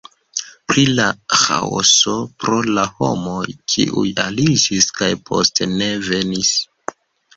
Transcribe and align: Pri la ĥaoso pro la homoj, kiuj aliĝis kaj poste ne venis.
Pri 0.69 0.83
la 0.99 1.03
ĥaoso 1.41 2.15
pro 2.43 2.57
la 2.77 2.85
homoj, 3.01 3.45
kiuj 3.75 4.07
aliĝis 4.27 4.89
kaj 5.01 5.11
poste 5.29 5.69
ne 5.79 5.95
venis. 6.09 6.51